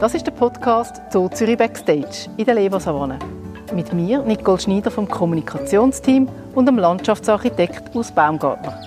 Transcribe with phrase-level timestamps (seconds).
[0.00, 3.18] Das ist der Podcast Zoo Zürich Backstage in der Leversavanne.
[3.74, 8.78] Mit mir, Nicole Schneider vom Kommunikationsteam und dem Landschaftsarchitekt aus Baumgartner.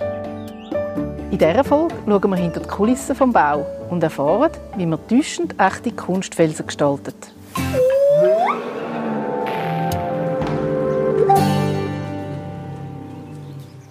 [1.32, 5.56] In dieser Folge schauen wir hinter die Kulissen vom Bau und erfahren, wie man täuschend
[5.60, 7.34] echte Kunstfelsen gestaltet.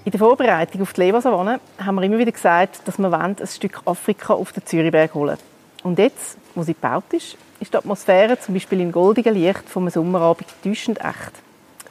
[0.09, 3.83] In der Vorbereitung auf die Leversavanne haben wir immer wieder gesagt, dass wir ein Stück
[3.85, 5.37] Afrika auf den Zürichberg holen
[5.83, 9.91] Und jetzt, wo sie gebaut ist, ist die Atmosphäre zum Beispiel im goldigen Licht vom
[9.91, 11.33] Sommerabend täuschend echt.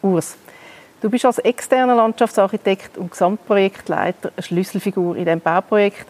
[0.02, 0.35] Urs,
[0.99, 6.07] du bist als externer Landschaftsarchitekt und Gesamtprojektleiter eine Schlüsselfigur in diesem Bauprojekt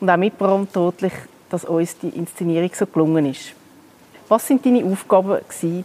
[0.00, 1.14] und auch mitverantwortlich,
[1.48, 3.54] dass uns die Inszenierung so gelungen ist.
[4.28, 5.38] Was sind deine Aufgaben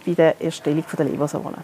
[0.05, 1.63] bei der Erstellung der Leversavanne?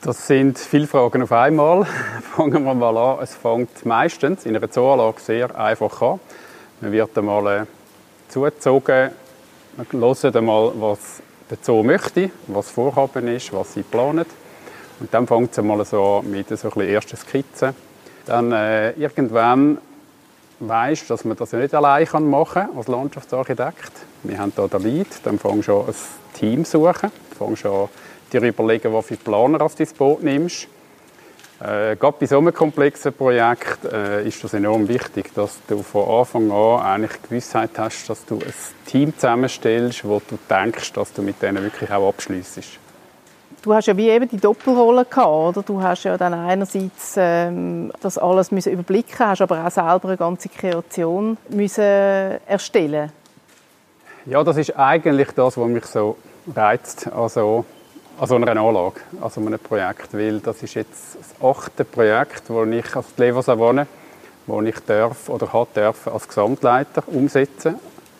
[0.00, 1.84] Das sind viele Fragen auf einmal.
[2.36, 3.18] Fangen wir mal an.
[3.20, 6.20] Es fängt meistens in einer Zooanlage sehr einfach an.
[6.80, 7.66] Man wird einmal äh,
[8.28, 9.10] zugezogen,
[9.76, 14.26] man hört einmal, was der Zoo möchte, was Vorhaben ist, was sie planen.
[15.00, 17.74] Und dann fängt es einmal so an mit so ein ersten Skizzen.
[18.26, 19.78] Dann äh, irgendwann
[20.60, 23.92] weisst, dass man das ja nicht allein machen kann als Landschaftsarchitekt.
[24.22, 25.94] Wir haben hier den Lead, dann fängst du an, ein
[26.34, 27.10] Team zu suchen.
[27.36, 27.88] Fängst an,
[28.32, 30.68] dir überlegen, was für Planer du ins Boot nimmst.
[31.60, 36.08] Äh, gerade bei so einem komplexen Projekt äh, ist das enorm wichtig, dass du von
[36.20, 38.54] Anfang an eigentlich Gewissheit hast, dass du ein
[38.86, 42.78] Team zusammenstellst, wo du denkst, dass du mit denen wirklich auch abschliessest.
[43.62, 45.62] Du hast ja wie eben die Doppelrolle gehabt, oder?
[45.64, 50.16] Du hast ja dann einerseits ähm, das alles müssen überblicken, hast aber auch selber eine
[50.16, 53.10] ganze Kreation müssen erstellen.
[54.26, 56.16] Ja, das ist eigentlich das, was mich so
[56.54, 57.08] reizt.
[57.12, 57.64] Also
[58.18, 60.12] an so einer Anlage, an so einem Projekt.
[60.12, 63.86] Weil das ist jetzt das achte Projekt, das ich als Leversavonne,
[64.46, 67.76] wo ich darf oder hat dürfen als Gesamtleiter umsetzen.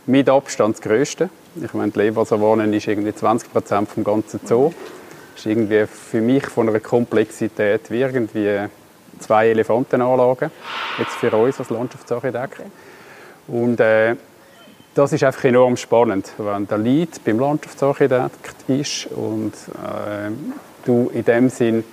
[0.07, 1.31] Mit Abstand das grösste.
[1.63, 4.73] Ich meine, die Leversavonne ist irgendwie 20 Prozent vom ganzen Zoo.
[5.35, 8.69] Das ist irgendwie für mich von einer Komplexität wie irgendwie
[9.19, 10.51] zwei Elefantenanlagen.
[10.99, 12.63] Jetzt für uns als Landschaftsarchitekt.
[13.49, 14.17] Und äh,
[14.99, 20.33] das ist einfach enorm spannend, wenn der Lead beim Landschaftsarchitekt ist und äh,
[20.85, 21.85] du in dem Sinn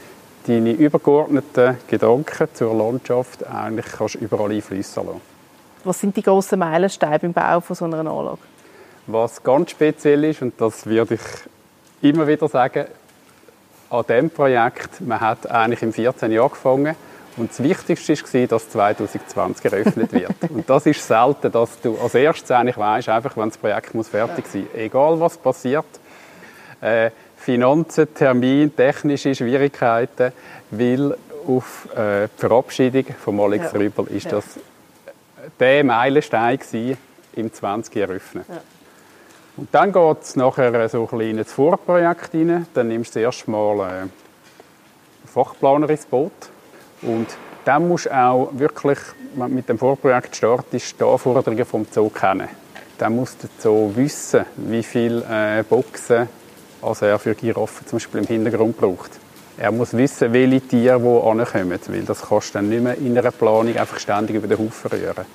[0.47, 5.21] deine übergeordneten Gedanken zur Landschaft eigentlich kannst überall einfließen lassen.
[5.83, 8.39] Was sind die grossen Meilensteine beim Bau von so einer Anlage?
[9.05, 12.85] Was ganz speziell ist, und das würde ich immer wieder sagen,
[13.91, 16.95] an diesem Projekt, man hat eigentlich im 14 Jahr angefangen
[17.37, 20.35] und das Wichtigste war, dass 2020 eröffnet wird.
[20.49, 24.07] Und das ist selten, dass du als erstes eigentlich weißt, einfach wenn das Projekt muss
[24.07, 24.81] fertig sein muss.
[24.81, 25.85] Egal was passiert.
[26.79, 30.31] Äh, Finanzen, Termin, technische Schwierigkeiten,
[30.71, 33.79] weil auf äh, die Verabschiedung von Alex ja.
[33.79, 34.31] Rübel ist ja.
[34.31, 34.45] das
[35.59, 36.97] der Meilenstein gewesen,
[37.35, 38.45] im 20 eröffnet.
[38.47, 38.61] Ja.
[39.57, 42.65] Und dann geht es nachher so ein ins Vorprojekt rein.
[42.73, 46.31] Dann nimmst du erst mal äh, Fachplaner ins Boot
[47.01, 47.27] und
[47.65, 48.99] dann musst du auch wirklich,
[49.35, 52.47] wenn du mit dem Vorprojekt startest, die Anforderungen vom Zoo kennen.
[52.97, 56.29] Dann muss der Zoo wissen, wie viele äh, Boxen
[56.85, 59.11] also er für Giraffen zum Beispiel im Hintergrund braucht.
[59.57, 63.17] Er muss wissen, welche Tiere wo ankommen, weil das kannst du dann nicht mehr in
[63.17, 65.25] einer Planung einfach ständig über den Haufen rühren.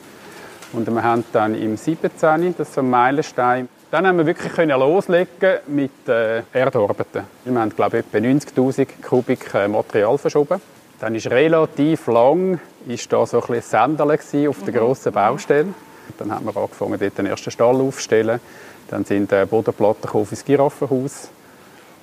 [0.73, 2.55] Und wir haben dann im 17.
[2.57, 3.69] das ist so ein Meilenstein.
[3.91, 7.25] Dann haben wir wirklich loslegen mit äh, Erdarbeiten.
[7.45, 10.61] Wir haben, glaube ich, etwa 90'000 Kubik Material verschoben.
[11.01, 14.79] Dann ist relativ lang ist da so ein bisschen auf der mhm.
[14.79, 15.75] grossen Baustelle.
[16.19, 18.41] Dann haben wir angefangen, dort den ersten Stall aufzustellen.
[18.89, 21.31] Dann sind äh, Bodenplatten ins Giraffenhaus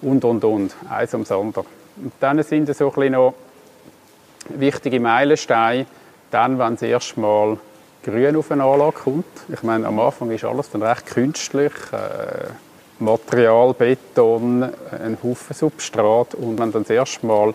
[0.02, 0.75] und, und, und.
[0.90, 1.66] Eins ums andere.
[1.97, 3.34] Und dann sind so ein bisschen noch
[4.50, 5.86] wichtige Meilensteine,
[6.31, 7.57] dann, wenn das erste Mal
[8.03, 9.25] Grün auf eine Anlage kommt.
[9.50, 11.74] Ich meine, am Anfang ist alles dann recht künstlich.
[11.91, 12.47] Äh,
[13.00, 16.34] Material, Beton, ein Haufen Substrat.
[16.34, 17.53] Und wenn dann das erste Mal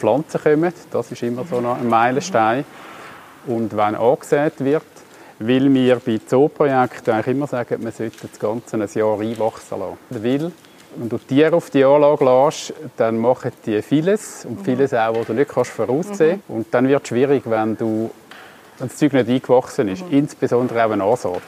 [0.00, 0.72] Pflanzen kommen.
[0.90, 2.64] Das ist immer so ein Meilenstein.
[3.46, 4.82] Und wenn angesät wird,
[5.38, 9.98] weil wir bei Zooprojekten eigentlich immer sagen, man sollte das Ganze ein Jahr einwachsen lassen.
[10.10, 10.52] Weil,
[10.96, 15.26] wenn du Tiere auf die Anlage lässt, dann machen die vieles und vieles auch, was
[15.26, 16.50] du nicht kannst voraussehen kannst.
[16.50, 18.10] Und dann wird es schwierig, wenn, du,
[18.78, 20.04] wenn das Zeug nicht eingewachsen ist.
[20.06, 20.18] Mhm.
[20.18, 21.42] Insbesondere auch eine Ansaat.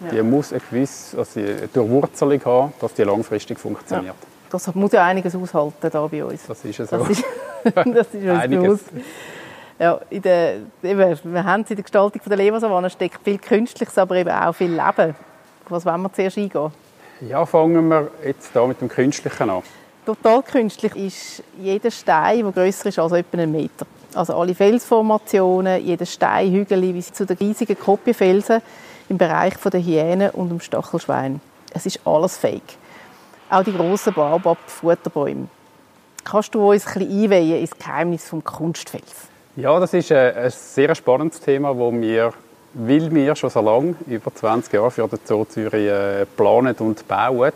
[0.00, 0.10] Ja.
[0.10, 4.14] Die muss eine gewisse also eine Durchwurzelung haben, dass die langfristig funktioniert.
[4.20, 6.46] Ja das muss ja einiges aushalten da bei uns.
[6.46, 6.98] Das ist ja so.
[6.98, 7.24] Das ist,
[7.64, 8.84] das ist uns bewusst.
[9.78, 13.98] Ja, in der, eben, wir haben es in der Gestaltung der Lebersavanne steckt viel Künstliches,
[13.98, 15.16] aber eben auch viel Leben.
[15.68, 16.70] Was wollen wir zuerst eingehen?
[17.20, 19.62] Ja, fangen wir jetzt da mit dem Künstlichen an.
[20.06, 23.86] Total künstlich ist jeder Stein, der grösser ist als etwa einen Meter.
[24.14, 28.62] Also alle Felsformationen, jeder Stein, Hügel bis zu den riesigen Kopiefelsen
[29.08, 31.40] im Bereich der Hyänen und dem Stachelschwein.
[31.72, 32.76] Es ist alles fake.
[33.50, 35.48] Auch die grossen Baobab-Futterbäume.
[36.24, 39.28] Kannst du uns ein bisschen einweihen ins Geheimnis des Kunstfels?
[39.56, 42.32] Ja, das ist ein, sehr spannendes Thema, wo wir,
[42.72, 47.06] weil wir schon so lange, über 20 Jahre für den Zoo Zürich äh, planen und
[47.06, 47.52] bauen,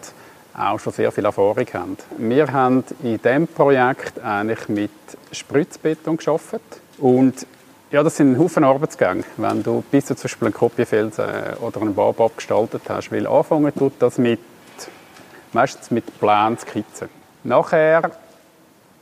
[0.56, 1.96] auch schon sehr viel Erfahrung haben.
[2.18, 4.90] Wir haben in diesem Projekt eigentlich mit
[5.32, 6.60] Spritzbeton geschaffen
[6.98, 7.46] und
[7.90, 11.24] ja, das sind Haufen Arbeitsgänge, wenn du bis zu zum Beispiel einen Kopiefelsen
[11.60, 14.40] oder einen Babab gestaltet hast, weil anfangen tut das mit,
[15.52, 17.08] meistens mit Plänen, Skizzen.
[17.44, 18.10] Nachher,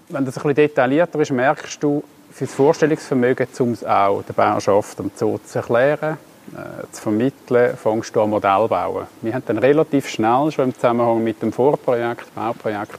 [0.09, 4.35] wenn das ein bisschen detaillierter ist, merkst du, für das Vorstellungsvermögen, um es auch der
[4.35, 6.19] Bauerschaft am Zoo zu erklären,
[6.53, 9.07] äh, zu vermitteln, fängst du an Modell bauen.
[9.23, 12.99] Wir haben dann relativ schnell, schon im Zusammenhang mit dem Vorprojekt, Bauprojekt,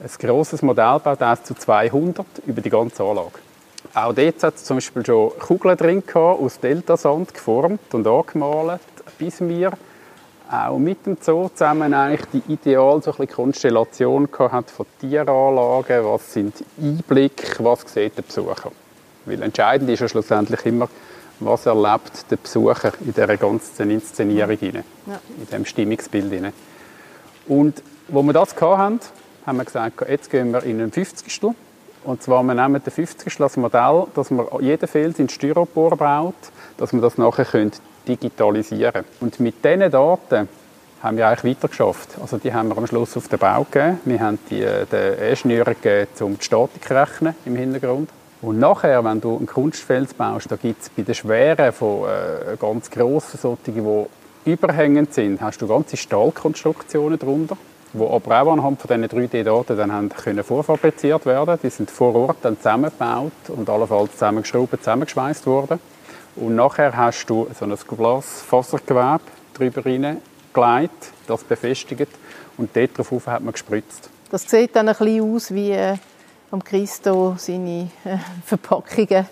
[0.00, 3.38] ein grosses Modell gebaut, 1 zu 200, über die ganze Anlage.
[3.94, 8.80] Auch dort hat es zum Beispiel schon Kugeln drin gehabt, aus Deltasand geformt und angemalt,
[9.16, 9.72] bis wir
[10.50, 16.32] auch mit dem Zoo zusammen eigentlich die ideal so ein Konstellation hat von Tieranlagen, was
[16.32, 18.70] sind Einblicke, was sieht der Besucher.
[19.24, 20.88] Weil entscheidend ist ja schlussendlich immer,
[21.40, 24.80] was erlebt der Besucher in dieser ganzen Inszenierung ja.
[25.36, 26.52] in diesem Stimmungsbild hinein.
[27.48, 29.00] Und wo wir das hatten,
[29.44, 31.54] haben wir gesagt, jetzt gehen wir in den 50.
[32.04, 33.40] Und zwar, wir nehmen den 50.
[33.40, 36.34] als Modell, dass man jeden Fels in Styropor baut,
[36.76, 37.44] dass man das nachher
[38.06, 39.04] digitalisieren.
[39.20, 40.48] Und mit diesen Daten
[41.02, 42.16] haben wir eigentlich weitergeschafft.
[42.20, 44.00] Also die haben wir am Schluss auf den Bau gegeben.
[44.04, 48.10] Wir haben die, äh, den Ingenieuren gegeben, um die Statik zu rechnen im Hintergrund.
[48.42, 52.56] Und nachher, wenn du einen Kunstfels baust, da gibt es bei den schweren, von äh,
[52.60, 57.56] ganz grossen, solchen, die überhängend sind, hast du ganze Stahlkonstruktionen darunter,
[57.92, 61.58] die aber auch anhand von diesen 3D-Daten dann haben können vorfabriziert werden.
[61.62, 65.80] Die sind vor Ort dann zusammengebaut und allenfalls zusammengeschraubt, zusammengeschweißt worden.
[66.36, 69.20] Und nachher hast du so ein Glasfasergewebe
[69.54, 72.08] drüber gelegt, das befestigt
[72.58, 74.10] und dort drauf hat man gespritzt.
[74.30, 75.96] Das sieht dann ein bisschen aus wie äh,
[76.50, 79.26] am Christo seine äh, Verpackungen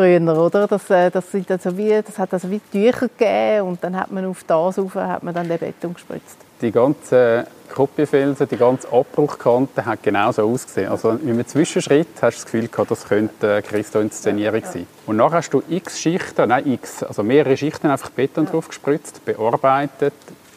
[0.00, 0.66] früher, oder?
[0.66, 4.10] Das, äh, das, sind also wie, das hat also wie Tücher gegeben und dann hat
[4.10, 6.38] man auf das rauf, hat man dann den Beton gespritzt.
[6.62, 10.90] Die ganzen Kopiefelsen, die ganze Abbruchkante hat genau so ausgesehen.
[10.90, 14.86] Also in einem Zwischenschritt hast du das Gefühl gehabt, das könnte Christo-Inszenierung sein.
[15.06, 18.50] Und nachher hast du x Schichten, nein x, also mehrere Schichten einfach Beton ja.
[18.50, 20.14] drauf gespritzt, bearbeitet,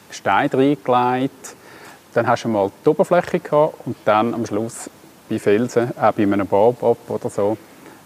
[0.10, 1.56] Stein reingelegt,
[2.14, 4.90] dann hast du mal die Oberfläche gehabt und dann am Schluss
[5.30, 7.58] bei Felsen, auch bei einem Baobab oder so,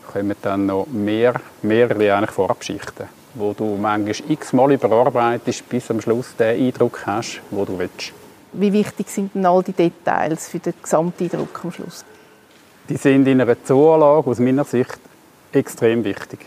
[0.07, 6.35] kommen dann noch mehr, mehrere eigentlich Farbschichten, wo du manchmal x-mal überarbeitest, bis am Schluss
[6.35, 8.13] den Eindruck hast, wo du willst.
[8.53, 12.05] Wie wichtig sind denn all die Details für den Gesamteindruck am Schluss?
[12.89, 14.99] Die sind in einer Zooanlage aus meiner Sicht
[15.51, 16.39] extrem wichtig.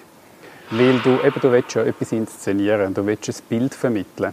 [0.70, 4.32] Weil du, eben, du willst ja etwas inszenieren, du willst ein Bild vermitteln.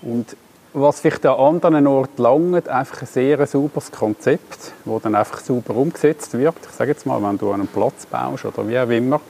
[0.00, 0.36] Und
[0.74, 5.76] was vielleicht an anderen Orten langt, einfach ein sehr sauberes Konzept, das dann einfach sauber
[5.76, 6.54] umgesetzt wird.
[6.62, 9.20] Ich sage jetzt mal, wenn du einen Platz baust oder wie auch immer.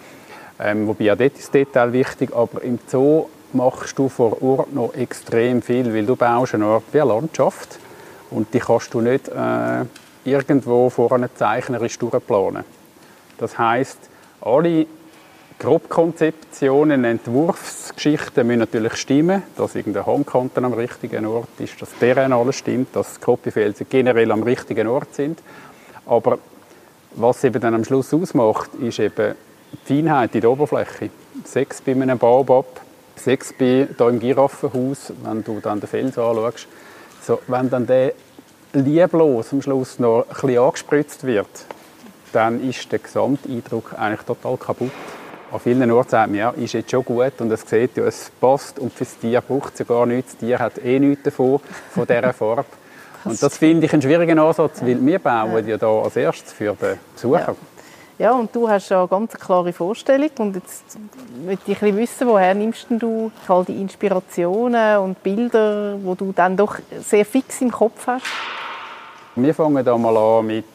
[0.61, 4.73] Ähm, wobei auch dort ist das Detail wichtig, aber im Zoo machst du vor Ort
[4.73, 7.79] noch extrem viel, weil du baust eine Art wie eine Landschaft
[8.31, 9.85] und die kannst du nicht äh,
[10.25, 12.65] irgendwo vor einem zeichnerisch durchplanen.
[13.39, 13.99] Das heißt,
[14.41, 14.87] alle
[15.63, 22.57] Grobkonzeptionen, Entwurfsgeschichten müssen natürlich stimmen, dass irgendein Hangkanten am richtigen Ort ist, dass Terrain alles
[22.57, 25.39] stimmt, dass Kopiefelsen generell am richtigen Ort sind.
[26.05, 26.41] Aber
[27.15, 29.37] was eben dann am Schluss ausmacht, ist eben
[29.89, 31.11] die Feinheit in der Oberfläche.
[31.45, 32.81] Sechs bei einem Baobab,
[33.15, 36.67] sechs bei hier im Giraffenhaus, wenn du dann den Fels anschaust.
[37.23, 38.15] So, wenn dann der
[38.73, 41.67] lieblos am Schluss noch ein bisschen angespritzt wird,
[42.33, 44.91] dann ist der Gesamteindruck eigentlich total kaputt
[45.53, 48.31] an vielen Orten sagt man, ja, ist jetzt schon gut und es sieht ja, es
[48.41, 50.33] passt und für das Tier braucht es ja gar nichts.
[50.33, 52.65] Das Tier hat eh nichts davon, von dieser Farbe.
[53.25, 56.75] Und das finde ich einen schwierigen Ansatz, weil wir bauen ja da als erstes für
[56.75, 57.41] den Besucher.
[57.49, 57.55] Ja.
[58.19, 60.31] Ja, und du hast ja eine ganz klare Vorstellung.
[60.39, 60.97] Und jetzt
[61.45, 66.57] möchte ich ein wissen, woher nimmst du all die Inspirationen und Bilder, die du dann
[66.57, 68.27] doch sehr fix im Kopf hast?
[69.35, 70.67] Wir fangen da mal an mit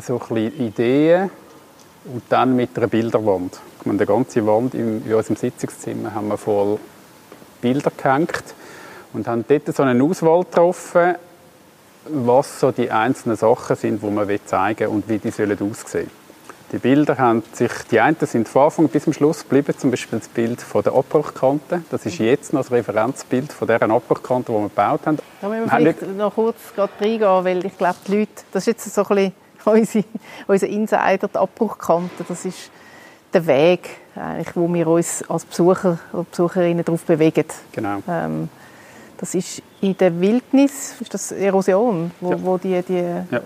[0.00, 1.30] so ein Ideen
[2.06, 3.60] und dann mit einer Bilderwand.
[3.84, 6.78] Wir die ganze Wand in unserem Sitzungszimmer haben wir voll
[7.60, 8.44] Bilder gehängt
[9.12, 11.14] und haben dort so eine Auswahl getroffen,
[12.10, 16.10] was so die einzelnen Sachen sind, die man zeigen will und wie die sollen aussehen
[16.72, 20.18] Die Bilder haben sich, die einen sind von Anfang bis zum Schluss geblieben, zum Beispiel
[20.18, 21.82] das Bild von der Abbruchkante.
[21.90, 25.18] Das ist jetzt noch das Referenzbild von dieser Abbruchkante, die wir gebaut haben.
[25.40, 28.94] Da müssen wir vielleicht noch kurz reingehen, weil ich glaube, die Leute, das ist jetzt
[28.94, 29.32] so ein bisschen
[29.64, 30.04] unsere,
[30.46, 32.70] unser Insider, die Abbruchkante, das ist
[33.34, 37.44] der Weg, eigentlich, wo wir uns als Besucher und Besucherinnen darauf bewegen.
[37.72, 37.98] Genau.
[38.08, 38.48] Ähm,
[39.18, 42.42] das ist in der Wildnis, ist das Erosion, wo, Ja.
[42.42, 42.98] wo die, die
[43.30, 43.40] Ja.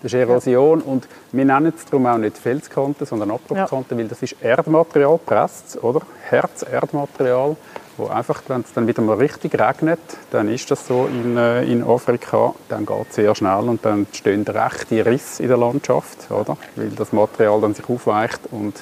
[0.00, 4.22] Das ist Erosion und wir nennen es darum auch nicht Felskante, sondern Abbruchkante, weil das
[4.22, 6.02] ist Erdmaterial, presst, oder?
[6.30, 7.56] Herz-Erdmaterial,
[7.96, 9.98] wo einfach, wenn es dann wieder mal richtig regnet,
[10.30, 14.04] dann ist das so in, äh, in Afrika, dann geht es sehr schnell und dann
[14.06, 16.56] entstehen rechte Risse in der Landschaft, oder?
[16.76, 18.80] Weil das Material dann sich aufweicht und,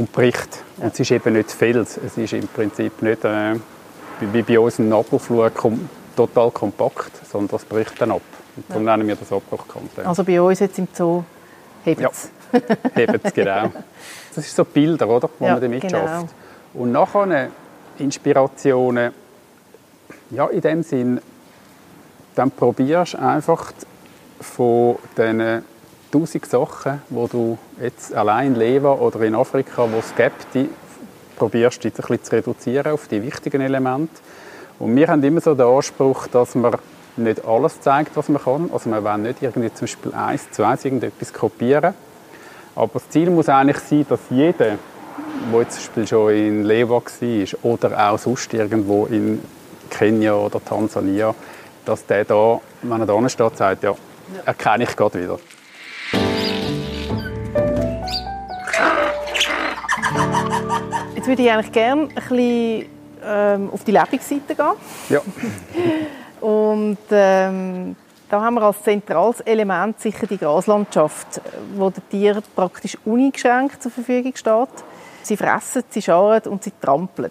[0.00, 0.62] und bricht.
[0.78, 3.56] Und es ist eben nicht Fels, es ist im Prinzip nicht äh,
[4.20, 8.22] wie- bei uns ein Nabelflug kom total kompakt, sondern das bricht dann ab.
[8.56, 10.06] Und darum nennen wir das Abbruchkante.
[10.06, 11.22] also bei uns jetzt im Zoo
[11.84, 12.08] hebt Ja.
[12.10, 12.30] es.
[12.96, 13.70] Eben, genau.
[14.34, 16.06] Das sind so Bilder, oder, wo Ja, man damit genau.
[16.06, 16.34] schafft.
[16.74, 17.48] Und nachher
[17.98, 19.12] Inspirationen,
[20.30, 21.20] ja, in dem Sinn,
[22.36, 23.72] dann probierst du einfach
[24.40, 25.64] von diesen
[26.10, 30.68] tausend Sachen, wo du jetzt allein in Leva oder in Afrika, wo es gibt, die
[31.36, 34.14] probierst jetzt ein zu reduzieren auf die wichtigen Elemente.
[34.78, 36.76] Und wir haben immer so den Anspruch, dass man
[37.16, 38.70] nicht alles zeigt, was man kann.
[38.72, 41.94] Also wir wollen nicht irgendwie zum Beispiel eins zu eins irgendetwas kopieren.
[42.74, 44.78] Aber das Ziel muss eigentlich sein, dass jeder,
[45.52, 49.42] der zum Beispiel schon in Lewa war oder auch sonst irgendwo in
[49.90, 51.34] Kenia oder Tansania,
[51.84, 53.94] dass der da, wenn er da steht, sagt, ja,
[54.46, 55.38] erkenne ich gerade wieder.
[61.30, 62.86] Würde ich eigentlich gerne ein bisschen
[63.24, 64.72] ähm, auf die Lebensseite gehen.
[65.08, 65.20] Ja,
[66.40, 67.94] Und ähm,
[68.28, 71.40] da haben wir als zentrales Element sicher die Graslandschaft,
[71.76, 74.84] wo der Tier praktisch uneingeschränkt zur Verfügung steht.
[75.22, 77.30] Sie fressen, sie scharen und sie trampeln.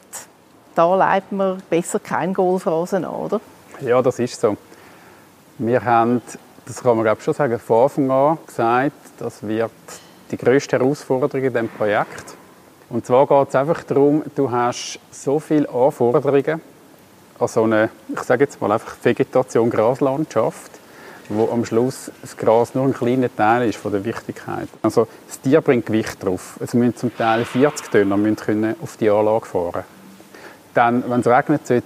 [0.75, 3.41] Da leitet man besser kein Golfrasen an, oder?
[3.81, 4.55] ja, das ist so.
[5.57, 6.21] Wir haben,
[6.65, 9.71] das kann man glaube ich schon sagen, von Anfang an gesagt, das wird
[10.31, 12.38] die grösste Herausforderung in diesem Projekt.
[12.89, 16.61] Und zwar geht es einfach darum, du hast so viele Anforderungen
[17.37, 20.71] an so eine, ich sage jetzt mal einfach Vegetation, Graslandschaft,
[21.29, 24.67] wo am Schluss das Gras nur ein kleiner Teil ist von der Wichtigkeit.
[24.81, 26.57] Also das Tier bringt Gewicht drauf.
[26.59, 29.83] Es müssen zum Teil 40 Tonner müssen können auf die Anlage fahren.
[30.73, 31.85] Dann, wenn es regnet, sollte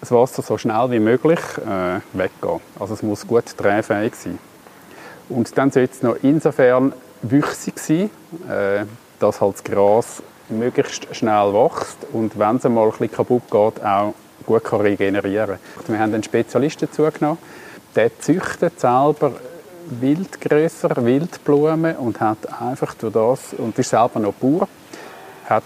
[0.00, 2.60] das Wasser so schnell wie möglich äh, weggehen.
[2.78, 4.38] Also es muss gut drehfähig sein.
[5.28, 6.92] Und dann sollte es noch insofern
[7.22, 8.10] wüchsig sein,
[8.48, 8.84] äh,
[9.20, 13.84] dass halt das Gras möglichst schnell wächst und wenn es einmal ein bisschen kaputt geht,
[13.84, 14.14] auch
[14.46, 15.94] gut kann regenerieren kann.
[15.94, 17.38] Wir haben einen Spezialisten dazugenommen,
[17.94, 19.32] der züchtet selber
[19.86, 24.68] Wildgrösser, Wildblumen und hat einfach durch das, und ist selber noch Bauer,
[25.46, 25.64] hat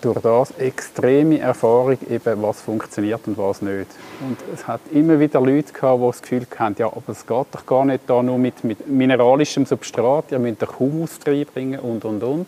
[0.00, 3.86] durch das extreme Erfahrung, eben, was funktioniert und was nicht.
[4.20, 7.46] Und es hat immer wieder Leute gehabt, die das Gefühl hatten, ja, aber es geht
[7.52, 12.04] doch gar nicht da nur mit, mit mineralischem Substrat, ihr müsst doch Humus reinbringen und,
[12.04, 12.46] und, und.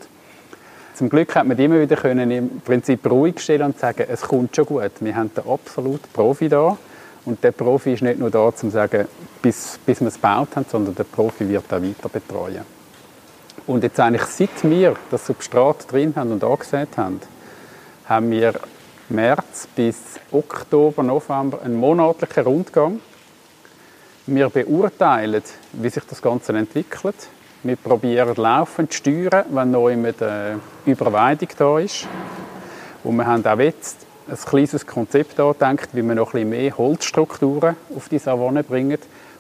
[1.03, 4.55] Zum Glück hat man immer wieder können im Prinzip ruhig stellen und sagen, es kommt
[4.55, 4.93] schon gut.
[5.01, 6.79] Wir haben den absoluten Profi da.
[7.25, 9.09] Und der Profi ist nicht nur da, um zu sagen,
[9.43, 12.63] bis, bis wir es gebaut haben, sondern der Profi wird auch weiter betreuen.
[13.67, 17.19] Und jetzt eigentlich seit wir das Substrat drin haben und angesät haben,
[18.05, 18.55] haben wir
[19.09, 23.01] März bis Oktober, November einen monatlichen Rundgang.
[24.29, 25.43] Wir beurteilen,
[25.73, 27.17] wie sich das Ganze entwickelt.
[27.65, 32.09] Wir probieren laufend zu steuern, wenn noch immer eine Überweidung da ist.
[33.05, 36.77] Und wir haben auch jetzt ein kleines Konzept angedenkt, wie wir noch ein bisschen mehr
[36.77, 38.99] Holzstrukturen auf die Savanne bringen.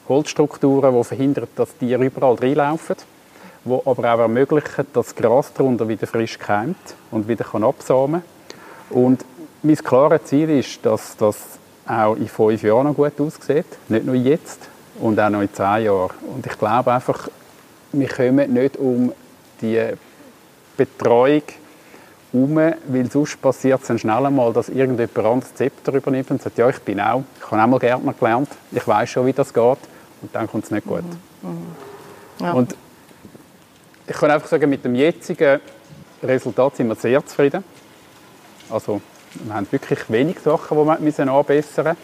[0.08, 2.94] Holzstrukturen, die verhindern, dass Tiere überall reinlaufen,
[3.64, 8.22] die aber auch ermöglichen, dass das Gras darunter wieder frisch keimt und wieder kann absamen
[8.88, 8.98] kann.
[8.98, 9.24] Und
[9.64, 11.36] mein klares Ziel ist, dass das
[11.88, 13.66] auch in fünf Jahren noch gut aussieht.
[13.88, 14.60] Nicht nur jetzt
[15.00, 16.10] und auch noch in zehn Jahren.
[16.36, 17.28] Und ich glaube einfach,
[17.92, 19.12] wir kommen nicht um
[19.60, 19.80] die
[20.76, 21.42] Betreuung
[22.32, 26.42] herum, weil sonst passiert es dann schnell einmal, dass irgendjemand anderes das Zepter übernimmt und
[26.42, 29.32] sagt, ja, ich bin auch, ich habe auch mal Gärtner gelernt, ich weiß schon, wie
[29.32, 29.78] das geht
[30.22, 31.04] und dann kommt es nicht gut.
[32.40, 32.52] Ja.
[32.52, 32.74] Und
[34.06, 35.60] ich kann einfach sagen, mit dem jetzigen
[36.22, 37.62] Resultat sind wir sehr zufrieden.
[38.70, 39.00] Also
[39.44, 41.98] wir haben wirklich wenig Sachen, die wir müssen anbessern müssen.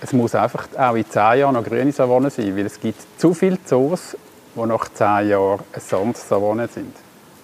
[0.00, 3.34] Es muss einfach auch in zehn Jahren noch grüne Savanne sein, weil es gibt zu
[3.34, 4.16] viele Zoos,
[4.54, 6.94] die nach zehn Jahren eine Sandsavanne sind.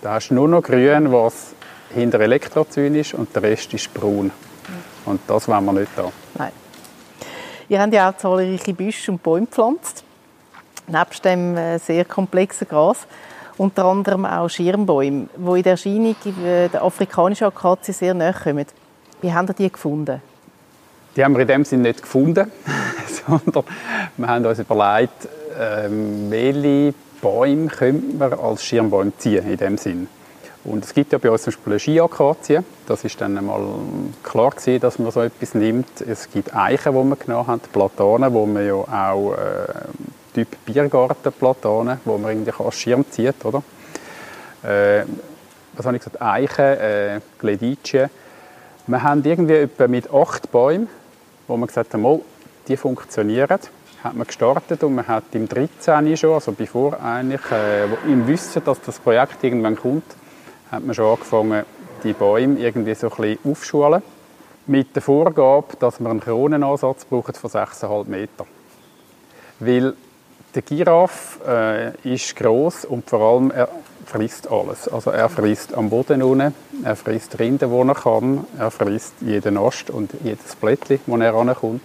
[0.02, 1.54] Da hast du nur noch grün, was
[1.94, 4.30] hinter Elektrozyn ist und der Rest ist braun.
[5.04, 6.10] Und das wollen wir nicht da.
[6.34, 6.52] Nein.
[7.68, 10.04] Ihr habt ja auch zahlreiche Büsche und Bäume gepflanzt,
[10.86, 13.06] nebst dem äh, sehr komplexen Gras.
[13.58, 16.16] unter anderem auch Schirmbäume, die in der Erscheinung
[16.72, 18.66] der afrikanischen Akazie sehr nahe kommen.
[19.20, 20.22] Wie haben ihr die gefunden?
[21.16, 22.50] Die haben wir in dem Sinne nicht gefunden,
[23.26, 23.64] sondern
[24.16, 30.08] wir haben uns überlegt, ähm, welche Bäume könnte man als Schirmbäume ziehen in dem Sinn.
[30.64, 32.60] Und es gibt ja bei uns zum Beispiel eine Skiakazie.
[32.86, 33.62] Das ist dann einmal
[34.22, 36.00] klar gewesen, dass man so etwas nimmt.
[36.00, 42.00] Es gibt Eichen, die man genommen hat, Platanen, wo man ja auch äh, Typ Biergartenplatanen,
[42.04, 43.62] wo man irgendwie als Schirm zieht, oder?
[44.62, 45.04] Äh,
[45.74, 46.20] was habe ich gesagt?
[46.20, 48.10] Eichen, äh, Gleditschien.
[48.86, 50.88] Wir haben irgendwie etwa mit acht Bäumen,
[51.46, 52.20] wo man gesagt haben,
[52.66, 53.58] die funktionieren,
[54.08, 56.16] hat man gestartet und man hat im 13.
[56.16, 60.04] schon, also bevor eigentlich, äh, im Wissen, dass das Projekt irgendwann kommt,
[60.70, 61.64] hat man schon angefangen,
[62.02, 64.02] die Bäume irgendwie so ein bisschen aufschulen.
[64.66, 68.46] Mit der Vorgabe, dass man einen Kronenansatz braucht von 6,5 Meter.
[69.60, 69.94] Weil
[70.54, 73.68] der Giraffe äh, ist groß und vor allem er
[74.06, 74.88] frisst alles.
[74.88, 79.58] Also er frisst am Boden unten, er frisst Rinde, wo er kann, er frisst jeden
[79.58, 81.82] Ast und jedes Blättchen, wo er rankommt.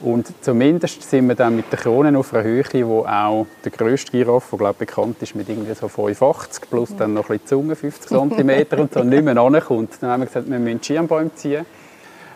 [0.00, 4.10] Und zumindest sind wir dann mit den Kronen auf einer Höhe, wo auch der grösste
[4.10, 7.76] Giraffe, der glaube bekannt ist, mit irgendwie so 85 plus dann noch ein bisschen Zunge,
[7.76, 9.92] 50 cm und so nicht mehr rankommt.
[10.00, 11.64] Dann haben wir gesagt, wir müssen Schirmbäume ziehen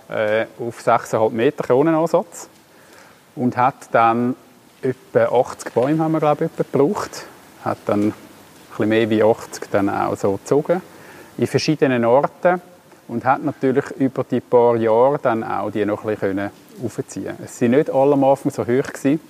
[0.09, 2.49] äh, auf 6,5 Meter Kronenansatz
[3.37, 4.37] und hat dann
[4.81, 7.27] etwa 80 Bäume haben wir glaube ich gebraucht.
[7.63, 8.15] Hat dann ein
[8.71, 10.81] bisschen mehr wie 80 dann auch so gezogen
[11.37, 12.63] in verschiedenen Orten
[13.07, 16.51] und hat natürlich über die paar Jahre dann auch die noch ein bisschen
[16.85, 17.35] aufziehen.
[17.45, 19.21] Es waren nicht alle am Anfang so hoch, gewesen,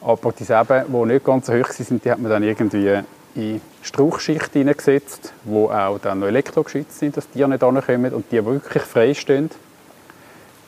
[0.00, 3.00] aber die Säben, die nicht ganz so hoch waren, die hat man dann irgendwie
[3.34, 8.44] in Strauchschicht hineingesetzt, wo auch dann noch elektrogeschützt sind, dass die nicht ankommen und die
[8.44, 9.50] wirklich frei stehen.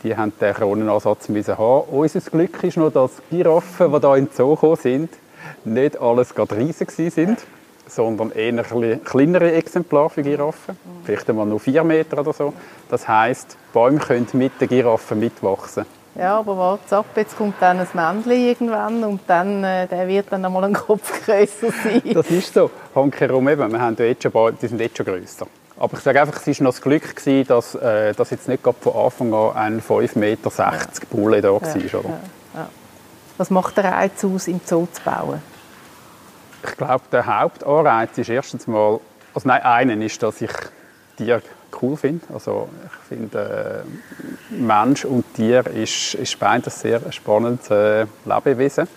[0.03, 1.88] Die haben den Kronenansatz müssen haben.
[1.91, 5.11] Unser Glück ist noch, dass die Giraffen, die hier in den Zoo sind,
[5.65, 7.38] nicht alles gerade riesig sind,
[7.87, 8.62] sondern eher
[9.05, 10.76] kleinere Exemplare für Giraffen.
[11.05, 12.52] Vielleicht einmal nur vier Meter oder so.
[12.88, 15.87] Das heisst, Bäume können mit den Giraffen mitwachsen.
[16.19, 20.26] Ja, aber warte ab, jetzt kommt dann ein Männchen irgendwann und dann, äh, der wird
[20.31, 22.02] dann einmal ein Kopf grösser sein.
[22.14, 22.71] Das ist so.
[22.95, 25.47] Handkerum eben, wir haben jetzt schon Bäume, die sind jetzt schon grösser.
[25.78, 28.62] Aber ich sage einfach, es war noch das Glück, gewesen, dass, äh, dass jetzt nicht
[28.62, 30.73] von Anfang an ein 5,60 Meter ja.
[31.11, 31.61] Bulle da war.
[31.63, 32.08] Ja, oder?
[32.08, 32.21] Ja,
[32.54, 32.69] ja.
[33.37, 35.43] Was macht der Reiz aus, im Zoo zu bauen?
[36.69, 39.00] Ich glaube, der Hauptanreiz ist erstens mal,
[39.35, 40.50] also nein, einen ist, dass ich
[41.17, 41.43] Tiere
[41.81, 42.25] cool finde.
[42.33, 43.85] Also ich finde,
[44.50, 48.89] äh, Mensch und Tier ist, ist beides sehr spannendes äh, Lebewesen.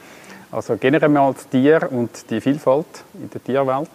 [0.51, 3.89] Also generell mal das Tier und die Vielfalt in der Tierwelt.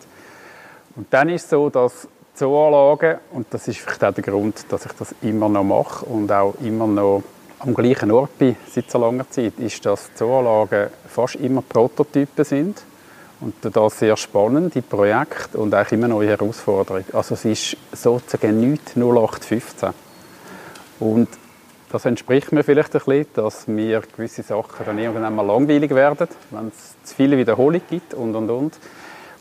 [0.97, 4.87] Und dann ist es so, dass Zooanlagen, und das ist vielleicht auch der Grund, dass
[4.87, 7.23] ich das immer noch mache und auch immer noch
[7.59, 12.83] am gleichen Ort bin seit so langer Zeit, ist, dass Zooanlagen fast immer Prototypen sind
[13.45, 17.05] und das sehr spannende Projekt und auch immer neue Herausforderungen.
[17.13, 19.91] Also es ist sozusagen nichts 0815.
[21.01, 21.29] Und
[21.91, 26.27] das entspricht mir vielleicht ein bisschen, dass mir gewisse Sachen dann irgendwann mal langweilig werden,
[26.51, 28.79] wenn es zu viele Wiederholungen gibt und und und.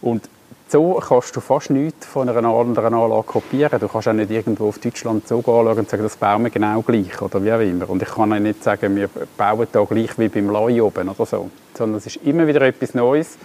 [0.02, 0.30] Und
[0.68, 3.80] so kannst du fast nichts von einer anderen Anlage kopieren.
[3.80, 6.82] Du kannst auch nicht irgendwo auf Deutschland so anschauen und sagen, das bauen wir genau
[6.82, 7.89] gleich oder wie auch immer.
[7.89, 11.26] Und ich kann auch nicht sagen, wir bauen da gleich wie beim Leu oben oder
[11.26, 11.50] so.
[11.74, 13.38] Sondern es ist immer wieder etwas Neues.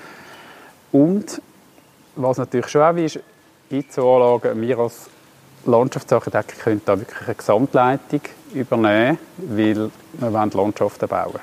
[0.92, 1.42] Und
[2.16, 3.20] was natürlich schon auch ist,
[3.70, 5.10] in so Anlagen, wir als
[5.66, 8.20] Landschaftsarchitekt können da wirklich eine Gesamtleitung
[8.54, 11.40] übernehmen, weil wir wollen Landschaften bauen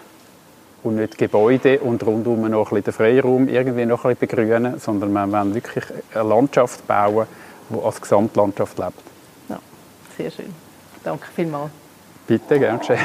[0.83, 4.79] und nicht Gebäude und rundum noch ein bisschen den Freiraum irgendwie noch ein bisschen begrünen,
[4.79, 7.27] sondern wir wollen wirklich eine Landschaft bauen,
[7.69, 8.93] die als Gesamtlandschaft lebt.
[9.49, 9.59] Ja,
[10.17, 10.53] sehr schön.
[11.03, 11.71] Danke vielmals.
[12.27, 12.99] Bitte, gern geschehen.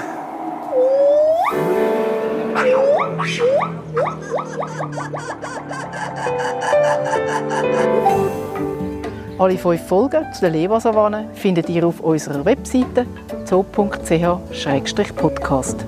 [9.39, 13.07] Alle fünf Folgen zu der Lebersavanne findet ihr auf unserer Webseite
[13.47, 15.87] zoo.ch-podcast.